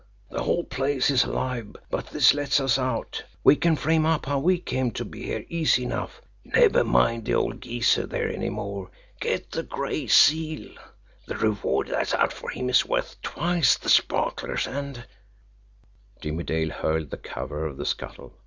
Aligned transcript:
The 0.31 0.41
whole 0.41 0.63
place 0.63 1.11
is 1.11 1.23
alive, 1.25 1.75
but 1.91 2.07
this 2.07 2.33
lets 2.33 2.59
us 2.59 2.79
out. 2.79 3.23
We 3.43 3.55
can 3.55 3.75
frame 3.75 4.03
up 4.03 4.25
how 4.25 4.39
we 4.39 4.57
came 4.57 4.89
to 4.93 5.05
be 5.05 5.21
here 5.25 5.45
easy 5.47 5.83
enough. 5.83 6.23
Never 6.43 6.83
mind 6.83 7.25
the 7.25 7.35
old 7.35 7.61
geezer 7.61 8.07
there 8.07 8.27
any 8.27 8.49
more! 8.49 8.89
Get 9.19 9.51
the 9.51 9.61
Gray 9.61 10.07
Seal 10.07 10.71
the 11.27 11.37
reward 11.37 11.89
that's 11.89 12.15
out 12.15 12.33
for 12.33 12.49
him 12.49 12.67
is 12.67 12.83
worth 12.83 13.21
twice 13.21 13.77
the 13.77 13.89
sparklers, 13.89 14.65
and" 14.65 15.05
Jimmie 16.21 16.45
Dale 16.45 16.71
hurled 16.71 17.11
the 17.11 17.17
cover 17.17 17.65
over 17.67 17.75
the 17.75 17.85
scuttle. 17.85 18.33